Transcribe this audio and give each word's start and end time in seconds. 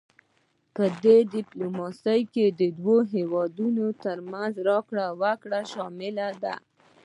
پدې 0.75 1.17
ډیپلوماسي 1.35 2.19
کې 2.33 2.45
د 2.59 2.61
دوه 2.79 2.97
هیوادونو 3.15 3.85
ترمنځ 4.03 4.53
راکړه 4.69 5.05
ورکړه 5.21 5.59
شامله 5.71 6.27
ده 6.43 6.55